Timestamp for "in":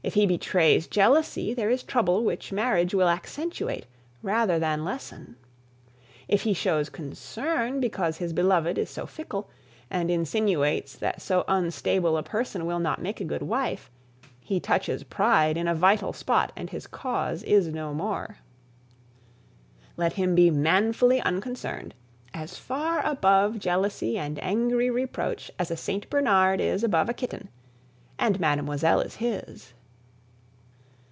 15.58-15.68